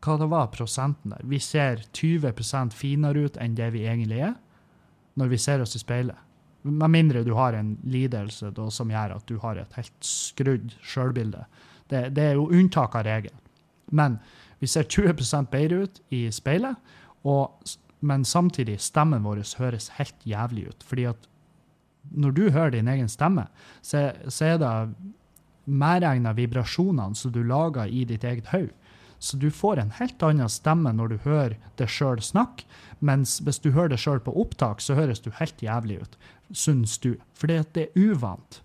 [0.01, 1.21] Hva det var prosenten der?
[1.29, 4.33] Vi ser 20% finere ut enn det vi egentlig er,
[5.13, 6.17] når vi ser oss i speilet.
[6.65, 10.73] Med mindre du har en lidelse da, som gjør at du har et helt skrudd
[10.81, 11.45] sjølbilde.
[11.91, 13.37] Det, det er jo unntak av regelen.
[13.91, 14.17] Men
[14.61, 16.77] vi ser 20% bedre ut i speilet,
[17.27, 17.57] og,
[17.99, 20.85] men samtidig stemmen vår høres helt jævlig ut.
[20.87, 21.27] Fordi at
[22.09, 23.47] når du hører din egen stemme,
[23.81, 24.71] så, så er det
[25.65, 28.73] medregna vibrasjonene som du lager i ditt eget hode.
[29.21, 32.65] Så du får en helt annen stemme når du hører deg sjøl snakke,
[33.05, 36.17] mens hvis du hører deg sjøl på opptak, så høres du helt jævlig ut,
[36.49, 37.13] syns du.
[37.37, 38.61] Fordi at det er uvant.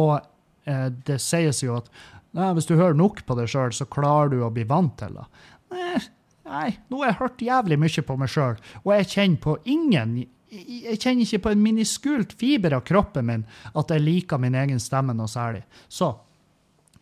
[0.00, 0.16] Og
[0.64, 1.92] eh, det sies jo at
[2.36, 5.16] nei, hvis du hører nok på deg sjøl, så klarer du å bli vant til
[5.18, 5.26] det.
[5.70, 6.02] Nei,
[6.50, 10.20] nei, nå har jeg hørt jævlig mye på meg sjøl, og jeg kjenner på ingen
[10.50, 14.80] jeg kjenner ikke på en miniskult fiber av kroppen min at jeg liker min egen
[14.82, 15.62] stemme noe særlig.
[15.86, 16.10] Så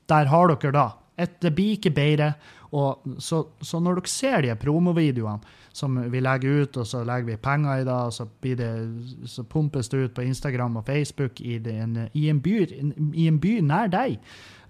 [0.09, 0.87] der har dere da.
[1.17, 2.35] Et, det blir ikke bedre.
[2.77, 7.31] Og så, så når dere ser de promovideoene som vi legger ut, og så legger
[7.31, 8.71] vi penger i det, og så, det,
[9.31, 12.57] så pumpes det ut på Instagram og Facebook i, den, en, i, en, by,
[13.14, 14.19] i en by nær deg,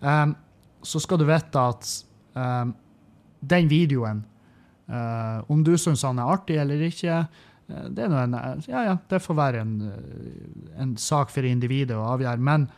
[0.03, 0.37] um,
[0.83, 1.91] så skal du vite at
[2.35, 2.75] um,
[3.41, 4.25] den videoen,
[4.91, 7.23] uh, om du syns han er artig eller ikke,
[7.71, 8.37] uh, det er en,
[8.69, 12.43] ja, ja, det får være en, uh, en sak for individet å avgjøre.
[12.43, 12.69] Men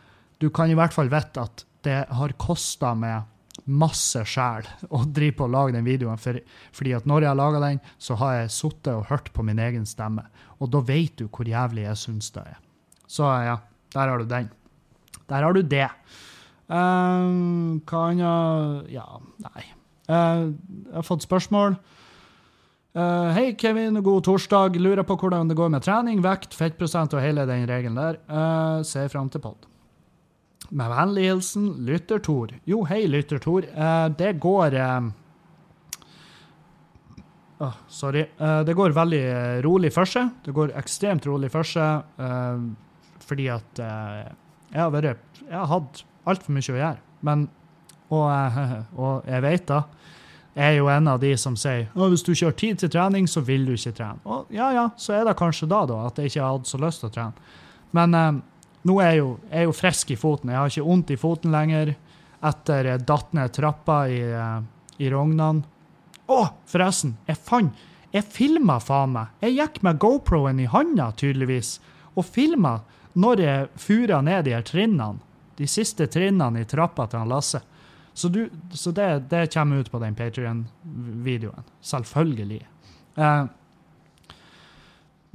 [0.41, 3.27] du kan i hvert fall vite at det har kosta meg
[3.69, 6.19] masse sjel å drive på å lage den videoen.
[6.21, 6.39] For,
[6.75, 9.61] fordi at når jeg har laga den, så har jeg sittet og hørt på min
[9.61, 10.25] egen stemme.
[10.59, 12.59] Og da vet du hvor jævlig jeg syns det er.
[13.11, 13.57] Så ja,
[13.93, 14.49] der har du den.
[15.29, 15.87] Der har du det.
[16.71, 19.07] Uh, hva annet Ja,
[19.43, 19.63] nei.
[20.07, 21.75] Uh, jeg har fått spørsmål.
[22.91, 23.99] Uh, Hei, Kevin.
[24.03, 24.75] God torsdag.
[24.79, 28.19] Lurer på hvordan det går med trening, vekt, fettprosent og hele den regelen der.
[28.27, 29.67] Uh, ser fram til pod.
[30.71, 32.51] Med vennlig hilsen Lytter Tor.
[32.67, 33.67] Jo, hei, Lytter Tor.
[33.75, 35.09] Uh, det går uh,
[37.91, 38.25] sorry.
[38.39, 39.25] Det går veldig
[39.63, 40.31] rolig for seg.
[40.43, 42.07] Det går ekstremt rolig for seg
[43.21, 47.01] fordi at jeg har vært Jeg har hatt altfor mye å gjøre.
[47.21, 47.49] Men
[48.11, 48.27] Og,
[49.01, 49.83] og jeg vet da
[50.51, 52.91] jeg er jo en av de som sier at hvis du ikke har tid til
[52.91, 54.19] trening, så vil du ikke trene.
[54.27, 56.79] Og ja, ja, så er det kanskje da, da, at jeg ikke har hatt så
[56.81, 57.45] lyst til å trene.
[57.95, 58.41] Men eh,
[58.89, 60.51] nå er jeg jo, jeg er jo frisk i foten.
[60.51, 61.93] Jeg har ikke vondt i foten lenger
[62.51, 64.59] etter jeg datt ned trappa i, eh,
[64.99, 65.63] i Rognan.
[66.31, 69.29] Å, forresten, jeg fant Jeg filma faen meg.
[69.39, 71.77] Jeg gikk med GoPro-en i handa, tydeligvis,
[72.11, 72.81] og filma
[73.15, 75.23] når jeg fura ned de her trinnene.
[75.61, 77.59] De siste trinnene i trappa til han Lasse.
[78.17, 81.67] Så, du, så det, det kommer ut på den Patrion-videoen.
[81.85, 82.63] Selvfølgelig.
[83.15, 83.43] Eh,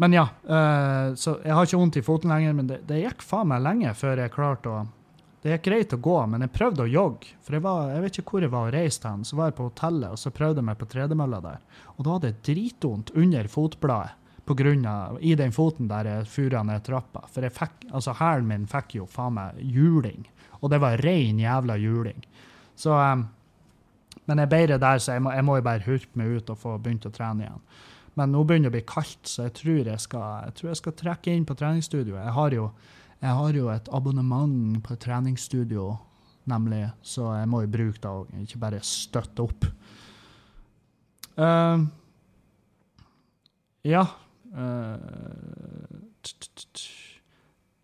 [0.02, 3.22] men ja, eh, så jeg har ikke vondt i foten lenger, men det, det gikk
[3.22, 4.84] faen meg lenge før jeg klarte å
[5.46, 7.36] Det gikk greit å gå, men jeg prøvde å jogge.
[7.46, 9.22] For jeg, var, jeg vet ikke hvor jeg var og reiste hen.
[9.22, 11.60] Så var jeg på hotellet, og så prøvde jeg meg på tredemølla der.
[11.94, 16.28] Og da hadde jeg dritvondt under fotbladet på grunn av, i den foten der jeg
[16.30, 17.24] fura ned trappa.
[17.34, 20.22] For fikk, altså hælen min fikk jo faen meg juling.
[20.60, 22.22] Og det var rein jævla juling.
[22.78, 23.26] Så um,
[24.26, 26.58] Men jeg bedre der, så jeg må, jeg må jo bare hurpe meg ut og
[26.58, 27.60] få begynt å trene igjen.
[28.18, 30.80] Men nå begynner det å bli kaldt, så jeg tror jeg skal, jeg tror jeg
[30.80, 32.24] skal trekke inn på treningsstudioet.
[32.24, 32.64] Jeg har jo,
[33.20, 35.86] jeg har jo et abonnement på treningsstudio,
[36.50, 39.68] nemlig, så jeg må jo bruke det og ikke bare støtte opp.
[41.38, 41.86] Uh,
[43.86, 44.06] ja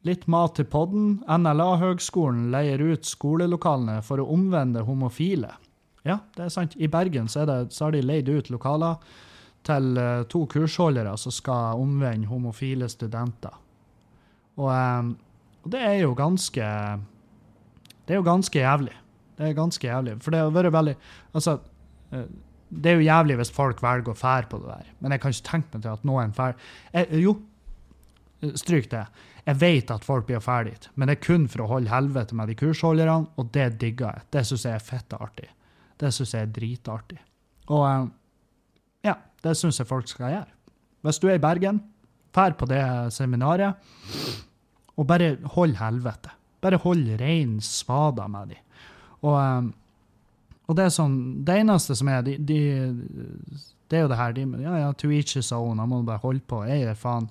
[0.03, 1.11] Litt mat til podden.
[1.31, 5.53] NLA-høgskolen leier ut skolelokalene for å omvende homofile.
[6.03, 6.75] Ja, det er sant.
[6.75, 8.98] I Bergen så, det, så har de leid ut lokaler
[9.66, 13.55] til uh, to kursholdere som skal omvende homofile studenter.
[14.59, 15.12] Og, um,
[15.70, 16.66] det er jo ganske
[18.03, 18.96] Det er jo ganske jævlig.
[19.38, 20.16] Det er ganske jævlig.
[20.20, 20.96] For det har vært veldig
[21.33, 21.61] Altså,
[22.72, 25.35] det er jo jævlig hvis folk velger å fære på det der, men jeg kan
[25.35, 26.54] ikke tenke meg til at noen fær...
[27.20, 27.35] Jo,
[28.58, 29.02] stryk det.
[29.46, 32.37] Jeg vet at folk blir ferdig dit, men det er kun for å holde helvete
[32.38, 34.26] med de kursholderne, og det digger jeg.
[34.35, 35.48] Det syns jeg er fette artig.
[35.98, 37.18] Det syns jeg er dritartig.
[37.68, 38.11] Og um,
[39.04, 40.54] ja, det syns jeg folk skal gjøre.
[41.02, 41.82] Hvis du er i Bergen,
[42.35, 42.82] fær på det
[43.14, 43.82] seminaret,
[44.96, 46.32] og bare hold helvete.
[46.62, 48.61] Bare hold rein svada med de.
[49.26, 49.72] Og, um,
[50.72, 52.58] og det er sånn Det eneste som er de, de,
[53.90, 55.80] Det er jo det her de, Ja, ja, to each his own.
[55.82, 56.62] Jeg må bare holde på.
[56.68, 57.28] Jeg gir faen.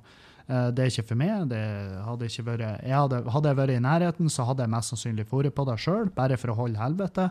[0.52, 1.50] Uh, det er ikke for meg.
[1.52, 1.62] det
[2.06, 5.28] hadde ikke vært, jeg hadde, hadde jeg vært i nærheten, så hadde jeg mest sannsynlig
[5.32, 7.30] vært på det sjøl, bare for å holde helvete.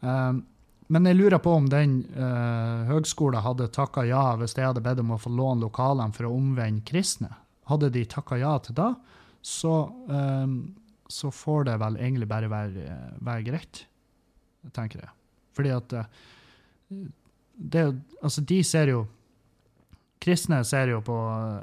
[0.00, 0.46] Um,
[0.88, 5.02] men jeg lurer på om den uh, høgskolen hadde takka ja hvis jeg hadde bedt
[5.02, 7.34] om å få låne lokalene for å omvende kristne.
[7.68, 8.88] Hadde de takka ja til det,
[9.44, 9.74] så,
[10.08, 10.56] um,
[11.12, 13.84] så får det vel egentlig bare være, være greit,
[14.72, 15.17] tenker jeg.
[15.58, 16.04] Fordi at uh,
[17.58, 17.86] det,
[18.22, 19.06] Altså, de ser jo
[20.18, 21.16] Kristne ser jo på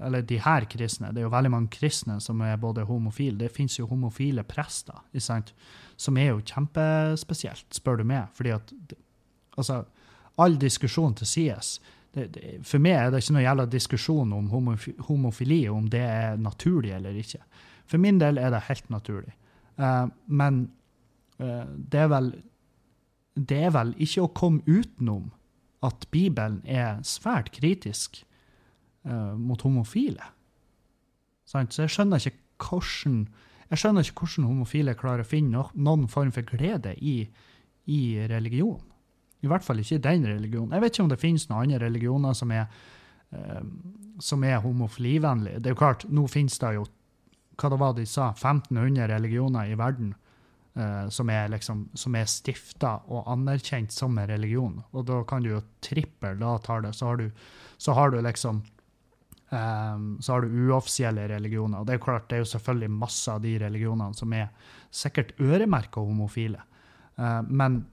[0.06, 3.38] Eller de her kristne, det er jo veldig mange kristne som er både homofile.
[3.40, 5.54] Det fins jo homofile prester, ikke sant?
[5.98, 8.28] som er jo kjempespesielt, spør du meg.
[8.36, 8.74] fordi at
[9.58, 9.86] Altså,
[10.38, 11.82] all diskusjon til sies,
[12.64, 14.46] For meg er det ikke noe jævla diskusjon om
[15.08, 17.42] homofili, om det er naturlig eller ikke.
[17.86, 19.34] For min del er det helt naturlig.
[19.78, 20.70] Uh, men
[21.40, 22.32] uh, det er vel
[23.36, 25.30] Det er vel ikke å komme utenom
[25.86, 28.22] at Bibelen er svært kritisk
[29.06, 30.32] uh, mot homofile.
[31.46, 33.26] Så jeg skjønner ikke hvordan
[33.66, 37.24] jeg skjønner ikke hvordan homofile klarer å finne noen form for glede i,
[37.90, 38.82] i religion.
[39.42, 40.74] I hvert fall ikke i den religionen.
[40.74, 42.70] Jeg vet ikke om det finnes noen andre religioner som er,
[43.34, 43.64] uh,
[44.22, 45.60] som er homofilivennlige.
[45.60, 46.86] Det er jo klart, nå finnes det jo
[47.56, 50.14] hva det var de sa, 1500 religioner i verden
[50.78, 54.80] uh, som er, liksom, som er stifta og anerkjent som en religion.
[54.92, 57.30] Og da kan du jo trippel da tar det, så har du,
[57.78, 58.64] så har du liksom
[59.50, 61.80] um, så har du uoffisielle religioner.
[61.80, 64.72] Og det er jo klart, det er jo selvfølgelig masse av de religionene som er
[64.92, 66.64] sikkert øremerka homofile.
[67.20, 67.84] Uh, men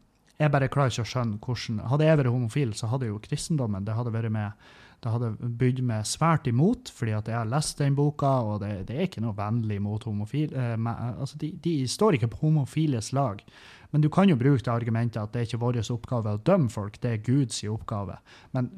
[0.40, 3.84] jeg bare klarer ikke å skjønne hvordan Hadde jeg vært homofil, så hadde jo kristendommen
[3.86, 4.70] det hadde vært med,
[5.02, 8.86] det hadde bydd meg svært imot, fordi at jeg har lest den boka, og det,
[8.86, 10.54] det er ikke noe vennlig mot homofile.
[10.54, 13.42] Eh, altså de, de, står ikke på homofiles lag.
[13.90, 16.70] Men du kan jo bruke det argumentet at det er ikke vår oppgave å dømme
[16.72, 18.20] folk, det er Guds oppgave.
[18.54, 18.70] Men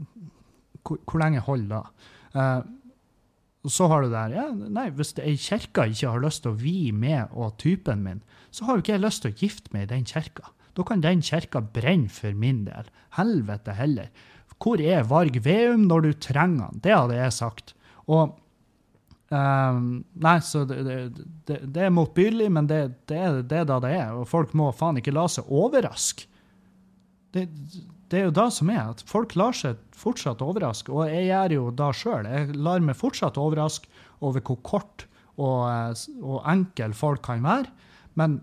[0.80, 2.64] hvor, hvor lenge holder det?
[3.64, 6.52] Og så har du det der ja, nei, Hvis ei kirke ikke har lyst til
[6.52, 8.20] å vie meg og typen min,
[8.52, 10.50] så har jo ikke jeg lyst til å gifte meg i den kirka.
[10.76, 12.90] Da kan den kirka brenne for min del.
[13.16, 14.10] Helvete heller.
[14.64, 16.80] Hvor er Varg Veum når du trenger han?
[16.80, 17.74] Det hadde jeg sagt.
[18.08, 18.36] Og
[19.28, 19.88] um,
[20.24, 20.84] Nei, så det,
[21.44, 24.14] det, det er motbydelig, men det, det, er da det er.
[24.16, 26.30] Og folk må faen ikke la seg overraske.
[27.34, 27.48] Det,
[28.14, 30.92] er jo det som er, at folk lar seg fortsatt overraske.
[30.94, 32.30] Og jeg gjør jo da sjøl.
[32.30, 33.90] Jeg lar meg fortsatt overraske
[34.24, 37.72] over hvor kort og, og enkel folk kan være.
[38.14, 38.38] Men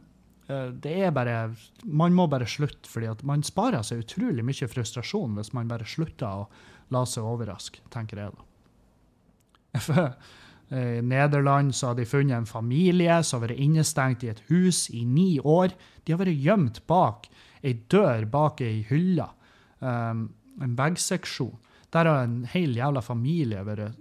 [0.84, 1.54] det er bare
[1.86, 5.88] Man må bare slutte, fordi at man sparer seg utrolig mye frustrasjon hvis man bare
[5.88, 6.48] slutter å
[6.92, 10.08] la seg overraske, tenker jeg da.
[10.72, 14.86] I Nederland så har de funnet en familie som har vært innestengt i et hus
[14.96, 15.74] i ni år.
[16.04, 17.28] De har vært gjemt bak
[17.62, 19.28] ei dør bak ei hylle,
[19.80, 20.30] um,
[20.64, 21.58] en veggseksjon.
[21.92, 24.00] Der har en hel jævla familie vært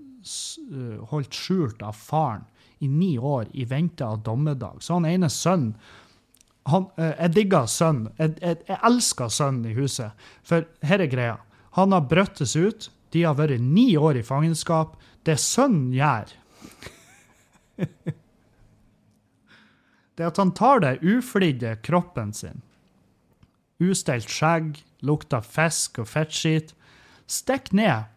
[1.10, 2.46] holdt skjult av faren
[2.80, 4.80] i ni år i vente av dommedag.
[4.80, 5.74] Så han ene sønnen
[6.70, 8.08] han, uh, Jeg digger sønnen.
[8.18, 10.16] Jeg, jeg, jeg, elsker sønnen i huset.
[10.46, 11.36] For her er greia.
[11.78, 12.90] Han har brøttes ut.
[13.14, 14.96] De har vært ni år i fangenskap.
[15.26, 16.30] Det sønnen gjør
[20.20, 22.58] Det at han tar det uflidde kroppen sin,
[23.80, 26.74] ustelt skjegg, lukter fisk og fettskit,
[27.24, 28.10] stikk ned.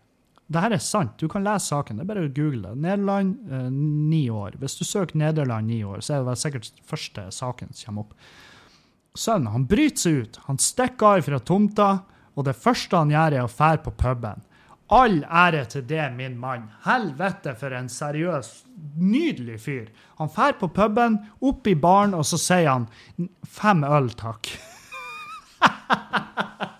[0.51, 1.97] Dette er sant, du kan lese saken.
[1.97, 2.81] Det er bare å google det.
[2.83, 4.57] Nederland, eh, ni år.
[4.59, 8.13] Hvis du søker Nederland ni år, så er det sikkert første saken som kommer opp.
[9.15, 10.39] Sønnen han bryter seg ut.
[10.47, 12.03] Han stikker av fra tomta,
[12.35, 14.43] og det første han gjør, er å fære på puben.
[14.93, 16.67] All ære til det, min mann.
[16.83, 18.65] Helvete for en seriøs,
[18.97, 19.87] nydelig fyr.
[20.19, 22.89] Han fær på puben, opp i baren, og så sier han
[23.47, 24.51] fem øl, takk.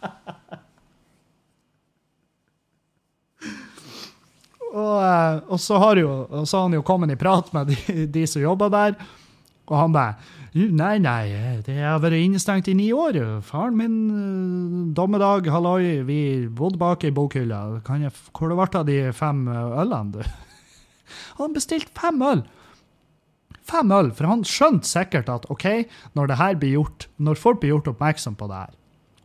[4.74, 8.08] og, eh, og, så jo, og så har han jo kommet i prat med de,
[8.10, 8.98] de som jobber der,
[9.70, 11.34] og han bare Nei, nei,
[11.66, 13.16] det har vært innestengt i ni år.
[13.42, 17.80] Faren min, uh, dommedag, halloi, vi bodde bak i bokhylla.
[17.82, 20.22] Hvor det ble av de fem ølene, du?
[21.40, 22.46] Han bestilte fem øl!
[23.66, 25.66] Fem øl, for han skjønte sikkert at OK,
[26.20, 28.74] når det her blir gjort, når folk blir gjort oppmerksom på det her,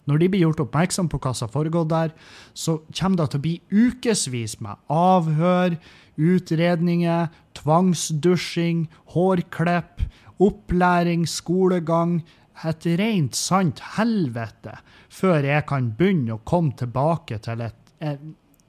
[0.09, 2.14] når de blir gjort oppmerksom på hva som har foregått der,
[2.57, 5.77] så kommer det til å bli ukevis med avhør,
[6.18, 7.29] utredninger,
[7.61, 12.23] tvangsdusjing, hårklipp opplæring, skolegang,
[12.66, 14.81] et rent sant helvete
[15.14, 18.25] før jeg kan begynne å komme tilbake til et, et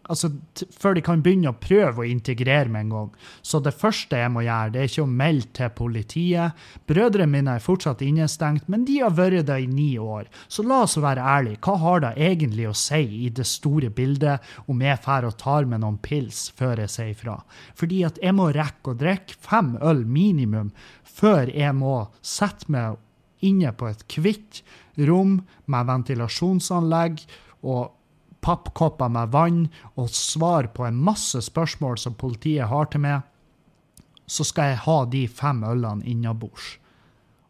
[0.10, 0.32] altså,
[0.76, 3.10] Før de kan begynne å prøve å integrere med en gang.
[3.46, 6.64] Så det første jeg må gjøre, det er ikke å melde til politiet.
[6.90, 10.30] Brødrene mine er fortsatt innestengt, men de har vært det i ni år.
[10.48, 11.62] Så la oss være ærlige.
[11.66, 15.70] Hva har det egentlig å si i det store bildet om jeg drar og tar
[15.70, 17.40] med noen pils før jeg sier ifra?
[17.80, 20.74] Fordi at jeg må rekke å drikke fem øl minimum
[21.20, 23.00] før jeg må sette meg
[23.46, 24.62] inne på et hvitt
[25.08, 25.40] rom
[25.72, 27.24] med ventilasjonsanlegg
[27.68, 27.96] og
[28.46, 33.26] pappkopper med vann og svar på en masse spørsmål som politiet har til meg,
[34.30, 36.78] så skal jeg ha de fem ølene innabords.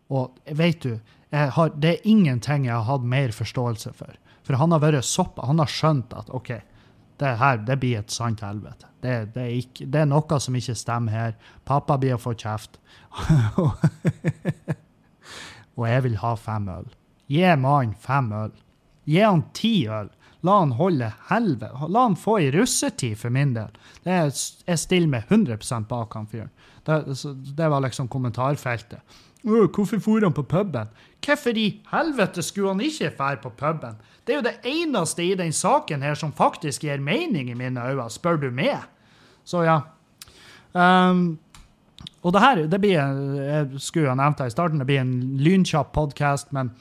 [0.10, 0.98] Og vet du,
[1.32, 4.16] har, det er ingenting jeg har hatt mer forståelse for.
[4.48, 6.56] For han har vært sopp, han har skjønt at OK,
[7.20, 8.88] det her det blir et sant helvete.
[9.04, 11.36] Det, det, er ikke, det, er noe som ikke stemmer her.
[11.68, 12.80] Pappa blir å få kjeft.
[15.78, 16.90] og jeg vil ha fem øl.
[17.30, 18.56] Gi mannen fem øl.
[19.10, 20.10] Gi han ti øl.
[20.42, 21.88] La han holde helvete.
[21.92, 23.72] La han få ei russetid, for min del.
[24.06, 24.30] Det er,
[24.68, 25.58] jeg stiller meg 100
[25.90, 26.52] bak han fyren.
[26.88, 27.02] Det,
[27.58, 29.18] det, var liksom kommentarfeltet.
[29.44, 30.88] Hvorfor for han på puben?
[31.26, 34.00] Hvorfor i helvete skulle han ikke dra på puben?
[34.24, 37.84] Det er jo det eneste i den saken her som faktisk gir mening i mine
[37.84, 38.84] øyne, spør du meg.
[39.44, 39.82] Så ja.
[40.72, 41.40] Um,
[42.22, 45.38] og det her det blir, jeg skulle ha nevnt det i starten, det blir en
[45.40, 46.72] lynkjapp podkast, men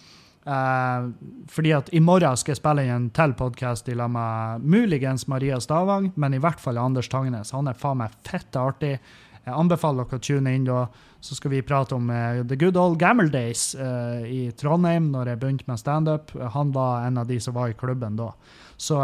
[0.48, 1.08] uh,
[1.52, 5.60] fordi at i morgen skal jeg spille inn en til podkast lag med muligens Maria
[5.60, 7.52] Stavang, men i hvert fall Anders Tangnes.
[7.52, 8.96] Han er faen meg fette artig.
[9.44, 10.86] Jeg anbefaler dere å tune inn da.
[11.20, 15.32] Så skal vi prate om uh, the good old gamble days uh, i Trondheim, når
[15.32, 16.34] jeg begynte med standup.
[16.56, 18.32] Han var en av de som var i klubben da.
[18.76, 19.00] Så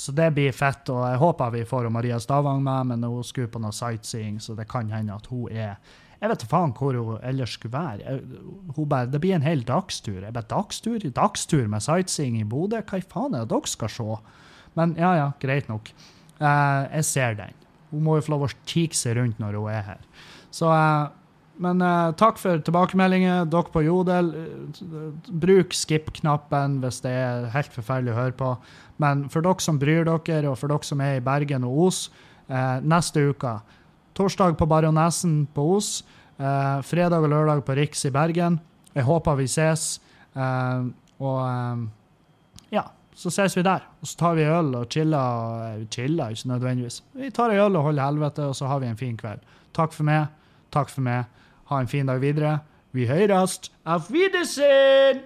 [0.00, 3.50] så det blir fett, og jeg håper vi får Maria Stavang med, men hun skulle
[3.52, 5.74] på noe sightseeing, så det kan hende at hun er
[6.20, 8.18] Jeg vet faen hvor hun ellers skulle være.
[8.76, 10.20] Hun bare, Det blir en hel dagstur.
[10.20, 10.98] Jeg bare, dagstur?
[10.98, 12.82] Dagstur med sightseeing i Bodø?
[12.82, 14.18] Hva i faen er det dere skal se?
[14.76, 15.88] Men ja, ja, greit nok.
[16.40, 17.56] Uh, jeg ser den.
[17.90, 20.04] Hun må jo få lov å kikke seg rundt når hun er her.
[20.54, 21.08] Så uh,
[21.60, 23.48] men uh, takk for tilbakemeldinger.
[23.52, 24.30] Dere på Jodel,
[25.28, 28.54] bruk skip-knappen hvis det er helt forferdelig å høre på.
[29.02, 32.06] Men for dere som bryr dere, og for dere som er i Bergen og Os,
[32.52, 33.58] uh, neste uke
[34.14, 36.02] Torsdag på Baronesen på Os.
[36.82, 38.60] fredag og lørdag på Riks i Bergen.
[38.94, 40.00] Jeg håper vi ses.
[41.20, 41.88] og
[42.72, 42.82] ja,
[43.14, 43.84] så ses vi der.
[44.00, 45.84] Og så tar vi øl og chiller.
[45.90, 47.02] Chiller ikke nødvendigvis.
[47.12, 49.40] Vi tar ei øl og holder helvete, og så har vi en fin kveld.
[49.74, 50.26] Takk for meg.
[50.72, 51.24] Takk for meg.
[51.70, 52.58] Ha en fin dag videre.
[52.92, 53.72] Vi høyrest.
[53.84, 55.20] Auf Wiedersehen!